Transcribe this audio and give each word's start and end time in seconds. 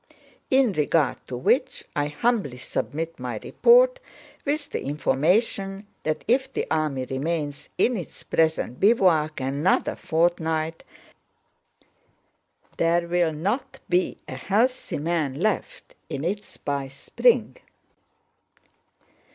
In 0.49 0.73
regard 0.73 1.17
to 1.27 1.37
which 1.37 1.83
I 1.95 2.07
humbly 2.07 2.57
submit 2.57 3.19
my 3.19 3.39
report, 3.43 3.99
with 4.45 4.71
the 4.71 4.81
information 4.81 5.85
that 6.01 6.23
if 6.27 6.51
the 6.51 6.65
army 6.71 7.05
remains 7.07 7.69
in 7.77 7.95
its 7.95 8.23
present 8.23 8.79
bivouac 8.79 9.39
another 9.39 9.95
fortnight 9.95 10.83
there 12.77 13.07
will 13.07 13.31
not 13.33 13.77
be 13.89 14.17
a 14.27 14.33
healthy 14.37 14.97
man 14.97 15.39
left 15.39 15.93
in 16.09 16.23
it 16.23 16.57
by 16.65 16.87
spring. 16.87 17.57